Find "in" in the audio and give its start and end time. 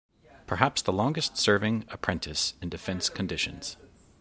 2.59-2.69